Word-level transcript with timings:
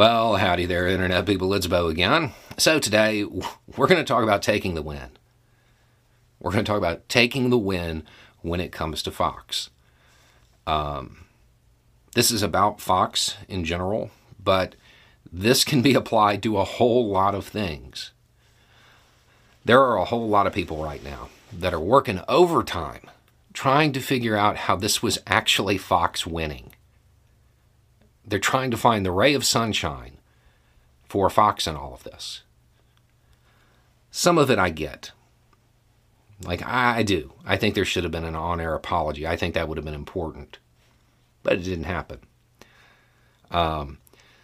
Well, 0.00 0.36
howdy 0.36 0.64
there, 0.64 0.88
Internet 0.88 1.26
people. 1.26 1.52
It's 1.52 1.66
Beau 1.66 1.88
again. 1.88 2.32
So, 2.56 2.78
today 2.78 3.22
we're 3.22 3.86
going 3.86 4.00
to 4.00 4.02
talk 4.02 4.22
about 4.22 4.40
taking 4.40 4.74
the 4.74 4.80
win. 4.80 5.10
We're 6.38 6.52
going 6.52 6.64
to 6.64 6.68
talk 6.70 6.78
about 6.78 7.06
taking 7.10 7.50
the 7.50 7.58
win 7.58 8.04
when 8.40 8.60
it 8.60 8.72
comes 8.72 9.02
to 9.02 9.10
Fox. 9.10 9.68
Um, 10.66 11.26
this 12.14 12.30
is 12.30 12.42
about 12.42 12.80
Fox 12.80 13.36
in 13.46 13.62
general, 13.66 14.10
but 14.42 14.74
this 15.30 15.64
can 15.64 15.82
be 15.82 15.92
applied 15.92 16.42
to 16.44 16.56
a 16.56 16.64
whole 16.64 17.06
lot 17.06 17.34
of 17.34 17.46
things. 17.46 18.12
There 19.66 19.82
are 19.82 19.98
a 19.98 20.06
whole 20.06 20.30
lot 20.30 20.46
of 20.46 20.54
people 20.54 20.82
right 20.82 21.04
now 21.04 21.28
that 21.52 21.74
are 21.74 21.78
working 21.78 22.22
overtime 22.26 23.10
trying 23.52 23.92
to 23.92 24.00
figure 24.00 24.34
out 24.34 24.56
how 24.56 24.76
this 24.76 25.02
was 25.02 25.18
actually 25.26 25.76
Fox 25.76 26.26
winning. 26.26 26.72
They're 28.30 28.38
trying 28.38 28.70
to 28.70 28.76
find 28.76 29.04
the 29.04 29.10
ray 29.10 29.34
of 29.34 29.44
sunshine 29.44 30.18
for 31.08 31.28
Fox 31.28 31.66
in 31.66 31.76
all 31.76 31.92
of 31.92 32.04
this. 32.04 32.42
Some 34.12 34.38
of 34.38 34.50
it 34.50 34.58
I 34.58 34.70
get. 34.70 35.10
Like, 36.42 36.64
I 36.64 37.02
do. 37.02 37.32
I 37.44 37.56
think 37.56 37.74
there 37.74 37.84
should 37.84 38.04
have 38.04 38.12
been 38.12 38.24
an 38.24 38.36
on 38.36 38.60
air 38.60 38.74
apology. 38.74 39.26
I 39.26 39.36
think 39.36 39.54
that 39.54 39.68
would 39.68 39.76
have 39.76 39.84
been 39.84 39.94
important. 39.94 40.58
But 41.42 41.54
it 41.54 41.64
didn't 41.64 41.84
happen. 41.84 42.20
Um, 43.50 43.98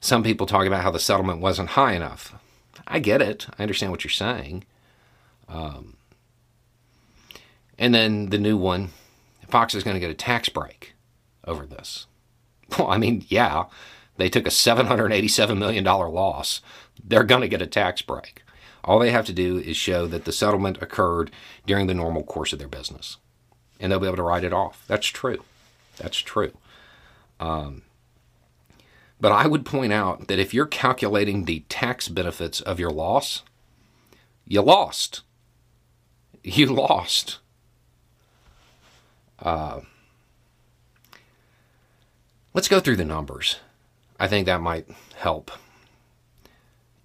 some 0.00 0.22
people 0.22 0.46
talk 0.46 0.66
about 0.66 0.82
how 0.82 0.90
the 0.90 0.98
settlement 0.98 1.40
wasn't 1.40 1.70
high 1.70 1.92
enough. 1.92 2.34
I 2.86 2.98
get 2.98 3.22
it. 3.22 3.46
I 3.58 3.62
understand 3.62 3.92
what 3.92 4.04
you're 4.04 4.10
saying. 4.10 4.64
Um, 5.48 5.96
and 7.78 7.94
then 7.94 8.26
the 8.26 8.38
new 8.38 8.56
one 8.56 8.90
Fox 9.48 9.74
is 9.74 9.84
going 9.84 9.94
to 9.94 10.00
get 10.00 10.10
a 10.10 10.14
tax 10.14 10.48
break 10.48 10.94
over 11.44 11.64
this. 11.64 12.06
Well, 12.78 12.90
I 12.90 12.98
mean, 12.98 13.24
yeah, 13.28 13.64
they 14.18 14.28
took 14.28 14.46
a 14.46 14.50
$787 14.50 15.56
million 15.56 15.84
loss. 15.84 16.60
They're 17.02 17.24
going 17.24 17.40
to 17.40 17.48
get 17.48 17.62
a 17.62 17.66
tax 17.66 18.02
break. 18.02 18.42
All 18.84 18.98
they 18.98 19.10
have 19.10 19.26
to 19.26 19.32
do 19.32 19.58
is 19.58 19.76
show 19.76 20.06
that 20.06 20.24
the 20.24 20.32
settlement 20.32 20.82
occurred 20.82 21.30
during 21.66 21.86
the 21.86 21.94
normal 21.94 22.22
course 22.22 22.52
of 22.52 22.58
their 22.58 22.68
business, 22.68 23.16
and 23.80 23.90
they'll 23.90 24.00
be 24.00 24.06
able 24.06 24.16
to 24.16 24.22
write 24.22 24.44
it 24.44 24.52
off. 24.52 24.84
That's 24.86 25.06
true. 25.06 25.44
That's 25.96 26.18
true. 26.18 26.52
Um, 27.40 27.82
but 29.20 29.32
I 29.32 29.46
would 29.46 29.66
point 29.66 29.92
out 29.92 30.28
that 30.28 30.38
if 30.38 30.54
you're 30.54 30.66
calculating 30.66 31.44
the 31.44 31.64
tax 31.68 32.08
benefits 32.08 32.60
of 32.60 32.78
your 32.78 32.90
loss, 32.90 33.42
you 34.46 34.62
lost. 34.62 35.22
You 36.42 36.66
lost. 36.66 37.38
Uh, 39.40 39.80
let's 42.58 42.66
go 42.66 42.80
through 42.80 42.96
the 42.96 43.04
numbers. 43.04 43.60
I 44.18 44.26
think 44.26 44.46
that 44.46 44.60
might 44.60 44.88
help. 45.14 45.52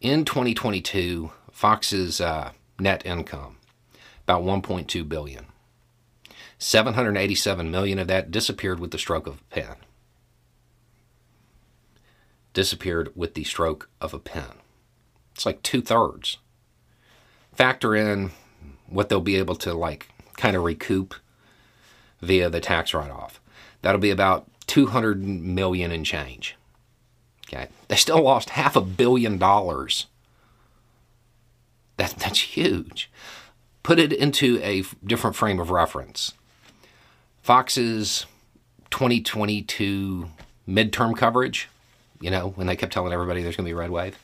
In 0.01 0.25
2022, 0.25 1.29
Fox's 1.51 2.19
uh, 2.19 2.53
net 2.79 3.05
income 3.05 3.57
about 4.23 4.41
1.2 4.41 5.07
billion. 5.07 5.45
787 6.57 7.69
million 7.69 7.99
of 7.99 8.07
that 8.07 8.31
disappeared 8.31 8.79
with 8.79 8.89
the 8.89 8.97
stroke 8.97 9.27
of 9.27 9.35
a 9.41 9.53
pen. 9.53 9.75
Disappeared 12.53 13.11
with 13.15 13.35
the 13.35 13.43
stroke 13.43 13.91
of 14.01 14.11
a 14.11 14.19
pen. 14.19 14.55
It's 15.35 15.45
like 15.45 15.61
two 15.61 15.83
thirds. 15.83 16.39
Factor 17.53 17.95
in 17.95 18.31
what 18.87 19.07
they'll 19.07 19.21
be 19.21 19.35
able 19.35 19.57
to 19.57 19.75
like 19.75 20.07
kind 20.35 20.55
of 20.55 20.63
recoup 20.63 21.13
via 22.23 22.49
the 22.49 22.59
tax 22.59 22.91
write-off. 22.95 23.39
That'll 23.83 24.01
be 24.01 24.09
about 24.09 24.49
200 24.73 25.23
million 25.23 25.91
and 25.91 26.03
change. 26.03 26.55
Okay. 27.45 27.67
They 27.89 27.95
still 27.95 28.23
lost 28.23 28.49
half 28.49 28.75
a 28.75 28.81
billion 28.81 29.37
dollars. 29.37 30.07
That, 31.97 32.15
that's 32.17 32.39
huge. 32.39 33.11
Put 33.83 33.99
it 33.99 34.11
into 34.11 34.59
a 34.63 34.83
different 35.05 35.35
frame 35.35 35.59
of 35.59 35.69
reference. 35.69 36.33
Fox's 37.43 38.25
2022 38.89 40.31
midterm 40.67 41.15
coverage, 41.15 41.69
you 42.19 42.31
know, 42.31 42.49
when 42.55 42.65
they 42.65 42.75
kept 42.75 42.93
telling 42.93 43.13
everybody 43.13 43.43
there's 43.43 43.55
going 43.55 43.65
to 43.65 43.69
be 43.69 43.73
a 43.73 43.79
red 43.79 43.91
wave, 43.91 44.17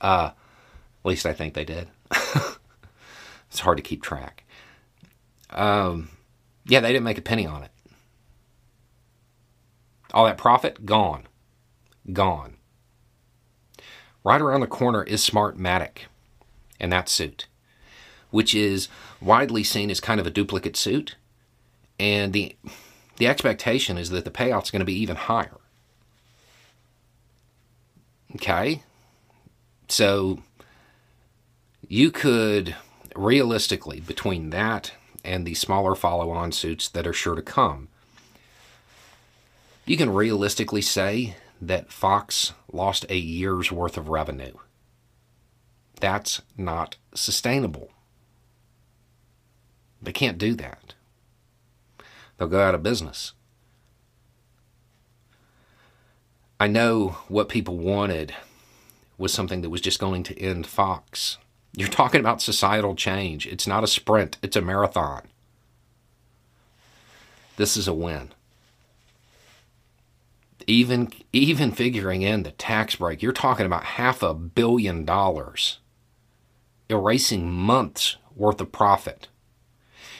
uh, 0.00 0.30
at 0.30 1.08
least 1.08 1.26
I 1.26 1.32
think 1.32 1.54
they 1.54 1.64
did. 1.64 1.88
it's 3.50 3.58
hard 3.58 3.78
to 3.78 3.82
keep 3.82 4.04
track. 4.04 4.44
Um, 5.50 6.10
yeah, 6.66 6.78
they 6.78 6.92
didn't 6.92 7.02
make 7.02 7.18
a 7.18 7.22
penny 7.22 7.48
on 7.48 7.64
it. 7.64 7.72
All 10.12 10.24
that 10.24 10.38
profit, 10.38 10.86
gone. 10.86 11.24
Gone. 12.12 12.56
Right 14.24 14.40
around 14.40 14.60
the 14.60 14.66
corner 14.66 15.02
is 15.02 15.28
Smartmatic 15.28 16.06
and 16.80 16.92
that 16.92 17.08
suit, 17.08 17.46
which 18.30 18.54
is 18.54 18.88
widely 19.20 19.62
seen 19.62 19.90
as 19.90 20.00
kind 20.00 20.20
of 20.20 20.26
a 20.26 20.30
duplicate 20.30 20.76
suit. 20.76 21.16
And 21.98 22.32
the, 22.32 22.56
the 23.16 23.26
expectation 23.26 23.98
is 23.98 24.10
that 24.10 24.24
the 24.24 24.30
payout's 24.30 24.70
going 24.70 24.80
to 24.80 24.86
be 24.86 24.98
even 24.98 25.16
higher. 25.16 25.56
Okay? 28.36 28.82
So 29.88 30.42
you 31.86 32.10
could 32.10 32.76
realistically, 33.16 34.00
between 34.00 34.50
that 34.50 34.92
and 35.24 35.46
the 35.46 35.54
smaller 35.54 35.94
follow 35.94 36.30
on 36.30 36.52
suits 36.52 36.88
that 36.88 37.06
are 37.06 37.12
sure 37.12 37.34
to 37.34 37.42
come. 37.42 37.88
You 39.88 39.96
can 39.96 40.10
realistically 40.10 40.82
say 40.82 41.34
that 41.62 41.90
Fox 41.90 42.52
lost 42.70 43.06
a 43.08 43.16
year's 43.16 43.72
worth 43.72 43.96
of 43.96 44.10
revenue. 44.10 44.52
That's 45.98 46.42
not 46.58 46.96
sustainable. 47.14 47.88
They 50.02 50.12
can't 50.12 50.36
do 50.36 50.54
that. 50.56 50.92
They'll 52.36 52.48
go 52.48 52.60
out 52.60 52.74
of 52.74 52.82
business. 52.82 53.32
I 56.60 56.66
know 56.66 57.16
what 57.28 57.48
people 57.48 57.78
wanted 57.78 58.34
was 59.16 59.32
something 59.32 59.62
that 59.62 59.70
was 59.70 59.80
just 59.80 59.98
going 59.98 60.22
to 60.24 60.38
end 60.38 60.66
Fox. 60.66 61.38
You're 61.74 61.88
talking 61.88 62.20
about 62.20 62.42
societal 62.42 62.94
change. 62.94 63.46
It's 63.46 63.66
not 63.66 63.84
a 63.84 63.88
sprint, 63.88 64.36
it's 64.42 64.56
a 64.56 64.60
marathon. 64.60 65.22
This 67.56 67.74
is 67.78 67.88
a 67.88 67.94
win. 67.94 68.34
Even 70.68 71.10
even 71.32 71.72
figuring 71.72 72.22
in 72.22 72.44
the 72.44 72.52
tax 72.52 72.96
break, 72.96 73.22
you're 73.22 73.32
talking 73.32 73.66
about 73.66 73.84
half 73.84 74.22
a 74.22 74.34
billion 74.34 75.04
dollars 75.04 75.80
erasing 76.88 77.50
months 77.50 78.16
worth 78.36 78.60
of 78.60 78.70
profit 78.70 79.28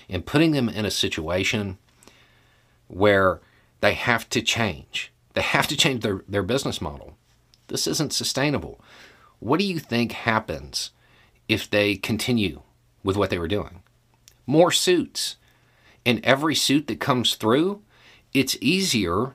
and 0.08 0.26
putting 0.26 0.50
them 0.50 0.68
in 0.68 0.84
a 0.84 0.90
situation 0.90 1.78
where 2.88 3.40
they 3.80 3.94
have 3.94 4.28
to 4.30 4.42
change. 4.42 5.12
They 5.34 5.42
have 5.42 5.68
to 5.68 5.76
change 5.76 6.02
their, 6.02 6.24
their 6.26 6.42
business 6.42 6.80
model. 6.80 7.16
This 7.68 7.86
isn't 7.86 8.12
sustainable. 8.12 8.80
What 9.38 9.60
do 9.60 9.66
you 9.66 9.78
think 9.78 10.12
happens 10.12 10.90
if 11.48 11.68
they 11.68 11.96
continue 11.96 12.62
with 13.02 13.16
what 13.16 13.30
they 13.30 13.38
were 13.38 13.48
doing. 13.48 13.82
More 14.46 14.70
suits. 14.70 15.36
And 16.04 16.24
every 16.24 16.54
suit 16.54 16.86
that 16.86 17.00
comes 17.00 17.34
through, 17.34 17.82
it's 18.32 18.56
easier 18.60 19.34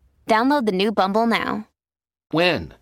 Download 0.27 0.65
the 0.65 0.71
new 0.71 0.91
Bumble 0.91 1.27
now. 1.27 1.67
When? 2.31 2.73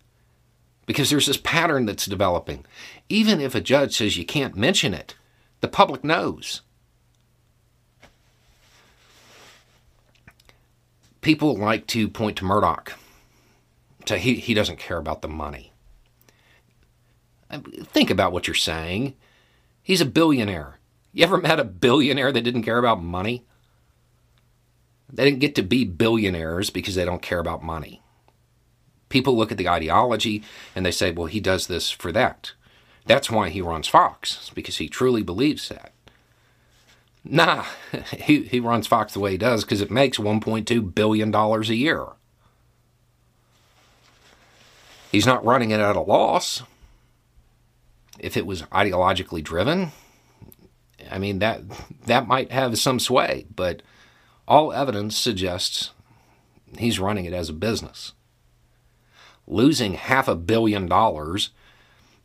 Because 0.86 1.10
there's 1.10 1.26
this 1.26 1.36
pattern 1.36 1.86
that's 1.86 2.06
developing. 2.06 2.64
Even 3.08 3.40
if 3.40 3.54
a 3.54 3.60
judge 3.60 3.96
says 3.96 4.16
you 4.16 4.24
can't 4.24 4.56
mention 4.56 4.94
it, 4.94 5.14
the 5.60 5.68
public 5.68 6.04
knows. 6.04 6.62
People 11.20 11.56
like 11.56 11.86
to 11.88 12.08
point 12.08 12.36
to 12.38 12.44
Murdoch. 12.44 12.94
He, 14.06 14.36
he 14.36 14.54
doesn't 14.54 14.78
care 14.78 14.96
about 14.96 15.22
the 15.22 15.28
money. 15.28 15.72
Think 17.84 18.10
about 18.10 18.32
what 18.32 18.46
you're 18.46 18.54
saying. 18.54 19.14
He's 19.82 20.00
a 20.00 20.06
billionaire. 20.06 20.78
You 21.12 21.24
ever 21.24 21.36
met 21.36 21.60
a 21.60 21.64
billionaire 21.64 22.32
that 22.32 22.42
didn't 22.42 22.62
care 22.62 22.78
about 22.78 23.02
money? 23.02 23.44
They 25.12 25.24
didn't 25.24 25.40
get 25.40 25.54
to 25.56 25.62
be 25.62 25.84
billionaires 25.84 26.70
because 26.70 26.94
they 26.94 27.04
don't 27.04 27.22
care 27.22 27.40
about 27.40 27.62
money. 27.62 28.02
People 29.08 29.36
look 29.36 29.50
at 29.50 29.58
the 29.58 29.68
ideology 29.68 30.42
and 30.74 30.86
they 30.86 30.92
say, 30.92 31.10
well, 31.10 31.26
he 31.26 31.40
does 31.40 31.66
this 31.66 31.90
for 31.90 32.12
that. 32.12 32.52
That's 33.06 33.30
why 33.30 33.48
he 33.48 33.60
runs 33.60 33.88
Fox, 33.88 34.50
because 34.54 34.76
he 34.76 34.88
truly 34.88 35.22
believes 35.22 35.68
that. 35.68 35.92
Nah, 37.24 37.64
he, 38.16 38.44
he 38.44 38.60
runs 38.60 38.86
Fox 38.86 39.12
the 39.12 39.20
way 39.20 39.32
he 39.32 39.38
does 39.38 39.64
because 39.64 39.80
it 39.80 39.90
makes 39.90 40.18
$1.2 40.18 40.94
billion 40.94 41.34
a 41.34 41.60
year. 41.74 42.06
He's 45.10 45.26
not 45.26 45.44
running 45.44 45.70
it 45.70 45.80
at 45.80 45.96
a 45.96 46.00
loss. 46.00 46.62
If 48.18 48.36
it 48.36 48.46
was 48.46 48.62
ideologically 48.62 49.42
driven, 49.42 49.92
I 51.10 51.18
mean 51.18 51.40
that 51.40 51.62
that 52.06 52.28
might 52.28 52.52
have 52.52 52.78
some 52.78 53.00
sway, 53.00 53.46
but 53.54 53.82
all 54.50 54.72
evidence 54.72 55.16
suggests 55.16 55.92
he's 56.76 56.98
running 56.98 57.24
it 57.24 57.32
as 57.32 57.48
a 57.48 57.52
business. 57.54 58.12
Losing 59.46 59.94
half 59.94 60.26
a 60.26 60.34
billion 60.34 60.86
dollars, 60.86 61.50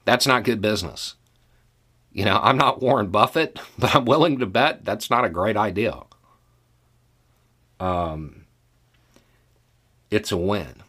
that's 0.05 0.25
not 0.25 0.43
good 0.43 0.59
business. 0.59 1.13
You 2.11 2.25
know, 2.25 2.39
I'm 2.41 2.57
not 2.57 2.81
Warren 2.81 3.07
Buffett, 3.07 3.59
but 3.79 3.95
I'm 3.95 4.05
willing 4.05 4.39
to 4.39 4.47
bet 4.47 4.83
that's 4.83 5.09
not 5.09 5.23
a 5.23 5.29
great 5.29 5.55
idea. 5.55 6.01
Um, 7.79 8.45
it's 10.09 10.31
a 10.31 10.37
win. 10.37 10.81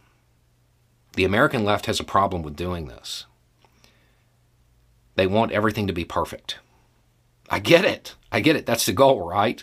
The 1.17 1.25
American 1.25 1.65
left 1.65 1.87
has 1.87 2.01
a 2.01 2.05
problem 2.05 2.43
with 2.43 2.57
doing 2.57 2.89
this. 2.89 3.27
They 5.17 5.27
want 5.27 5.53
everything 5.53 5.87
to 5.87 5.93
be 5.93 6.05
perfect. 6.05 6.59
I 7.51 7.59
get 7.59 7.85
it. 7.85 8.15
I 8.33 8.41
get 8.41 8.57
it. 8.57 8.65
That's 8.65 8.87
the 8.87 8.93
goal, 8.93 9.27
right? 9.27 9.63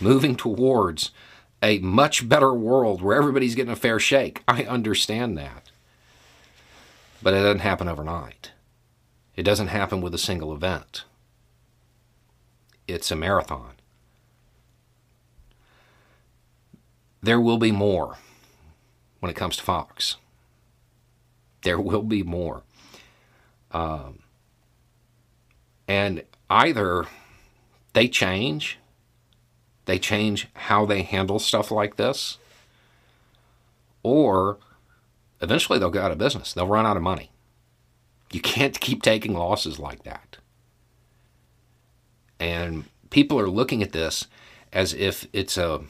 Moving 0.00 0.36
towards 0.36 1.10
a 1.62 1.78
much 1.78 2.28
better 2.28 2.52
world 2.52 3.00
where 3.00 3.16
everybody's 3.16 3.54
getting 3.54 3.72
a 3.72 3.76
fair 3.76 3.98
shake. 3.98 4.42
I 4.46 4.64
understand 4.64 5.38
that. 5.38 5.70
But 7.22 7.34
it 7.34 7.42
doesn't 7.42 7.60
happen 7.60 7.88
overnight. 7.88 8.52
It 9.36 9.44
doesn't 9.44 9.68
happen 9.68 10.00
with 10.00 10.14
a 10.14 10.18
single 10.18 10.52
event. 10.52 11.04
It's 12.86 13.10
a 13.10 13.16
marathon. 13.16 13.72
There 17.22 17.40
will 17.40 17.56
be 17.56 17.72
more 17.72 18.18
when 19.20 19.30
it 19.30 19.36
comes 19.36 19.56
to 19.56 19.62
Fox. 19.62 20.16
There 21.62 21.80
will 21.80 22.02
be 22.02 22.22
more. 22.22 22.62
Um, 23.70 24.18
and 25.88 26.24
either 26.50 27.06
they 27.94 28.08
change, 28.08 28.78
they 29.86 29.98
change 29.98 30.48
how 30.54 30.86
they 30.86 31.02
handle 31.02 31.38
stuff 31.38 31.70
like 31.70 31.96
this, 31.96 32.38
or 34.02 34.58
eventually 35.40 35.78
they'll 35.78 35.90
go 35.90 36.02
out 36.02 36.12
of 36.12 36.18
business. 36.18 36.52
They'll 36.52 36.66
run 36.66 36.86
out 36.86 36.96
of 36.96 37.02
money. 37.02 37.30
You 38.32 38.40
can't 38.40 38.80
keep 38.80 39.02
taking 39.02 39.34
losses 39.34 39.78
like 39.78 40.02
that. 40.04 40.38
And 42.40 42.84
people 43.10 43.38
are 43.38 43.48
looking 43.48 43.82
at 43.82 43.92
this 43.92 44.26
as 44.72 44.92
if 44.92 45.26
it's 45.32 45.56
a 45.56 45.82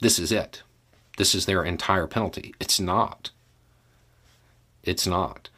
this 0.00 0.18
is 0.18 0.32
it. 0.32 0.62
This 1.16 1.34
is 1.34 1.46
their 1.46 1.64
entire 1.64 2.06
penalty. 2.06 2.54
It's 2.60 2.78
not. 2.78 3.30
It's 4.84 5.06
not. 5.06 5.50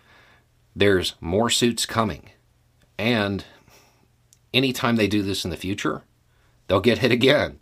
There's 0.74 1.14
more 1.20 1.50
suits 1.50 1.84
coming. 1.84 2.30
And 2.98 3.44
anytime 4.54 4.96
they 4.96 5.06
do 5.06 5.22
this 5.22 5.44
in 5.44 5.50
the 5.50 5.56
future, 5.56 6.02
they'll 6.70 6.78
get 6.78 6.98
hit 6.98 7.10
again. 7.10 7.58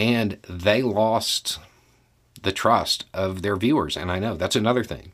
And 0.00 0.38
they 0.48 0.82
lost 0.82 1.60
the 2.42 2.50
trust 2.50 3.04
of 3.14 3.42
their 3.42 3.54
viewers. 3.54 3.96
And 3.96 4.10
I 4.10 4.18
know 4.18 4.34
that's 4.34 4.56
another 4.56 4.82
thing. 4.82 5.12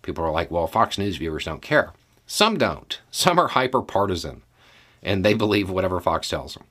People 0.00 0.24
are 0.24 0.30
like, 0.30 0.50
well, 0.50 0.66
Fox 0.66 0.96
News 0.96 1.18
viewers 1.18 1.44
don't 1.44 1.60
care. 1.60 1.92
Some 2.26 2.56
don't. 2.56 2.98
Some 3.10 3.38
are 3.38 3.48
hyper 3.48 3.82
partisan 3.82 4.40
and 5.02 5.22
they 5.22 5.34
believe 5.34 5.68
whatever 5.68 6.00
Fox 6.00 6.30
tells 6.30 6.54
them. 6.54 6.64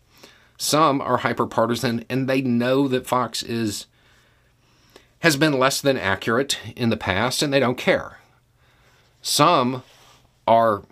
Some 0.58 1.00
are 1.00 1.18
hyper 1.18 1.46
partisan 1.46 2.04
and 2.10 2.28
they 2.28 2.42
know 2.42 2.88
that 2.88 3.06
Fox 3.06 3.44
is 3.44 3.86
has 5.20 5.38
been 5.38 5.60
less 5.60 5.80
than 5.80 5.98
accurate 5.98 6.58
in 6.76 6.90
the 6.90 6.98
past 6.98 7.44
and 7.44 7.54
they 7.54 7.60
don't 7.60 7.78
care. 7.78 8.18
Some 9.22 9.84
are 10.48 10.86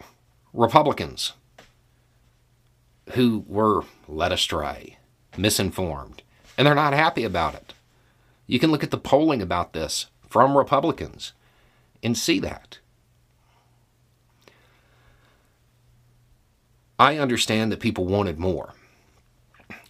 Republicans 0.54 1.34
who 3.12 3.46
were 3.48 3.84
led 4.07 4.31
astray, 4.31 4.98
misinformed, 5.38 6.24
and 6.57 6.66
they're 6.66 6.75
not 6.75 6.94
happy 6.94 7.24
about 7.24 7.56
it. 7.56 7.74
You 8.48 8.60
can 8.60 8.72
look 8.72 8.84
at 8.84 8.92
the 8.92 8.98
polling 8.98 9.42
about 9.42 9.74
this 9.74 10.07
from 10.28 10.57
Republicans 10.57 11.34
and 12.04 12.18
see 12.18 12.40
that. 12.40 12.80
I 16.98 17.18
understand 17.18 17.72
that 17.72 17.80
people 17.80 18.06
wanted 18.06 18.40
more. 18.40 18.74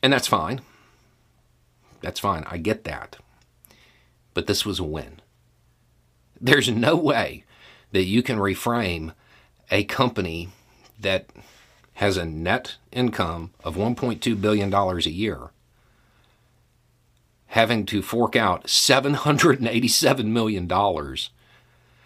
And 0.01 0.12
that's 0.12 0.27
fine. 0.27 0.62
That's 2.01 2.19
fine. 2.19 2.44
I 2.47 2.57
get 2.57 2.83
that 2.85 3.17
but 4.35 4.45
this 4.45 4.63
was 4.63 4.77
a 4.77 4.83
win. 4.83 5.21
There's 6.39 6.69
no 6.69 6.95
way 6.95 7.45
that 7.91 8.03
you 8.03 8.21
can 8.21 8.38
reframe 8.38 9.13
a 9.71 9.85
company 9.85 10.50
that 11.00 11.25
has 11.95 12.18
a 12.18 12.25
net 12.25 12.75
income 12.92 13.51
of 13.63 13.75
$1.2 13.75 14.39
billion 14.39 14.74
a 14.74 15.00
year 15.09 15.50
having 17.56 17.86
to 17.86 18.01
fork 18.01 18.36
out 18.36 18.65
$787 18.65 20.25
million. 20.25 20.68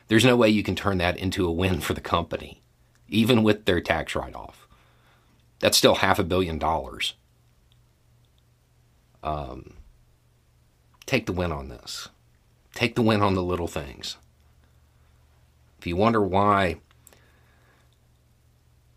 There's 0.07 0.25
no 0.25 0.35
way 0.35 0.49
you 0.49 0.61
can 0.61 0.75
turn 0.75 0.99
that 0.99 1.17
into 1.17 1.47
a 1.47 1.51
win 1.51 1.81
for 1.81 1.95
the 1.95 2.01
company, 2.01 2.61
even 3.07 3.41
with 3.41 3.65
their 3.65 3.81
tax 3.81 4.13
write 4.13 4.35
off. 4.35 4.67
That's 5.59 5.75
still 5.75 5.95
half 5.95 6.19
a 6.19 6.23
billion 6.23 6.59
dollars. 6.59 7.15
Um, 9.23 9.73
take 11.07 11.25
the 11.25 11.33
win 11.33 11.51
on 11.51 11.69
this. 11.69 12.09
Take 12.75 12.93
the 12.93 13.01
win 13.01 13.23
on 13.23 13.33
the 13.33 13.41
little 13.41 13.67
things. 13.67 14.17
If 15.79 15.87
you 15.87 15.95
wonder 15.95 16.21
why 16.21 16.77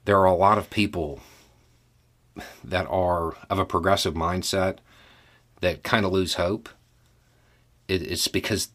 there 0.04 0.18
are 0.18 0.26
a 0.26 0.34
lot 0.34 0.58
of 0.58 0.70
people 0.70 1.20
that 2.64 2.86
are 2.88 3.34
of 3.50 3.58
a 3.58 3.64
progressive 3.64 4.14
mindset 4.14 4.78
that 5.60 5.82
kind 5.82 6.04
of 6.04 6.12
lose 6.12 6.34
hope, 6.34 6.68
it's 7.88 8.28
because 8.28 8.68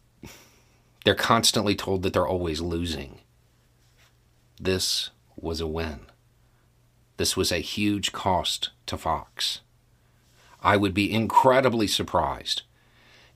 they're 1.04 1.14
constantly 1.14 1.74
told 1.74 2.02
that 2.02 2.12
they're 2.12 2.26
always 2.26 2.60
losing. 2.60 3.20
This 4.60 5.10
was 5.36 5.60
a 5.60 5.66
win. 5.66 6.00
This 7.16 7.36
was 7.36 7.50
a 7.50 7.58
huge 7.58 8.12
cost 8.12 8.70
to 8.86 8.96
Fox. 8.96 9.60
I 10.62 10.76
would 10.76 10.94
be 10.94 11.12
incredibly 11.12 11.86
surprised 11.86 12.62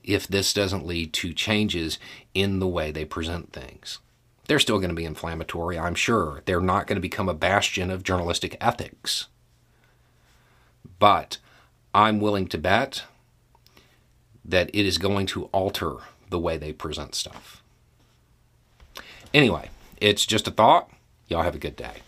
if 0.03 0.27
this 0.27 0.53
doesn't 0.53 0.85
lead 0.85 1.13
to 1.13 1.33
changes 1.33 1.99
in 2.33 2.59
the 2.59 2.67
way 2.67 2.91
they 2.91 3.05
present 3.05 3.53
things. 3.53 3.99
They're 4.47 4.59
still 4.59 4.77
going 4.77 4.89
to 4.89 4.95
be 4.95 5.05
inflammatory, 5.05 5.79
I'm 5.79 5.95
sure. 5.95 6.41
They're 6.45 6.59
not 6.59 6.87
going 6.87 6.97
to 6.97 7.01
become 7.01 7.29
a 7.29 7.33
bastion 7.33 7.89
of 7.89 8.03
journalistic 8.03 8.57
ethics. 8.59 9.27
But 10.99 11.37
I'm 11.93 12.19
willing 12.19 12.47
to 12.47 12.57
bet 12.57 13.03
that 14.43 14.69
it 14.73 14.85
is 14.85 14.97
going 14.97 15.27
to 15.27 15.45
alter 15.45 15.95
the 16.29 16.39
way 16.39 16.57
they 16.57 16.73
present 16.73 17.15
stuff. 17.15 17.63
Anyway, 19.33 19.69
it's 20.01 20.25
just 20.25 20.47
a 20.47 20.51
thought. 20.51 20.89
Y'all 21.27 21.43
have 21.43 21.55
a 21.55 21.59
good 21.59 21.75
day. 21.75 22.01